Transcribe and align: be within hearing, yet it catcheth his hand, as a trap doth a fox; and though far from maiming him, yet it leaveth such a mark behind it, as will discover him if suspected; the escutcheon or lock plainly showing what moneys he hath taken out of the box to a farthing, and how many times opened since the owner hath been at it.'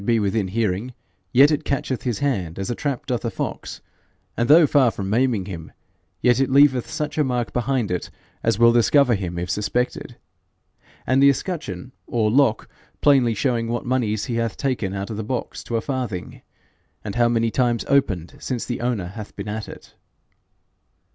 be 0.03 0.19
within 0.19 0.47
hearing, 0.47 0.95
yet 1.31 1.51
it 1.51 1.63
catcheth 1.63 2.01
his 2.01 2.17
hand, 2.17 2.57
as 2.57 2.71
a 2.71 2.75
trap 2.75 3.05
doth 3.05 3.23
a 3.23 3.29
fox; 3.29 3.81
and 4.35 4.49
though 4.49 4.65
far 4.65 4.89
from 4.89 5.11
maiming 5.11 5.45
him, 5.45 5.71
yet 6.21 6.39
it 6.39 6.49
leaveth 6.49 6.89
such 6.89 7.19
a 7.19 7.23
mark 7.23 7.53
behind 7.53 7.91
it, 7.91 8.09
as 8.41 8.57
will 8.57 8.73
discover 8.73 9.13
him 9.13 9.37
if 9.37 9.47
suspected; 9.47 10.17
the 11.07 11.29
escutcheon 11.29 11.91
or 12.07 12.31
lock 12.31 12.67
plainly 13.01 13.35
showing 13.35 13.67
what 13.67 13.85
moneys 13.85 14.25
he 14.25 14.37
hath 14.37 14.57
taken 14.57 14.91
out 14.95 15.11
of 15.11 15.17
the 15.17 15.23
box 15.23 15.63
to 15.63 15.77
a 15.77 15.81
farthing, 15.81 16.41
and 17.03 17.13
how 17.13 17.29
many 17.29 17.51
times 17.51 17.85
opened 17.87 18.33
since 18.39 18.65
the 18.65 18.81
owner 18.81 19.05
hath 19.05 19.35
been 19.35 19.47
at 19.47 19.69
it.' 19.69 19.93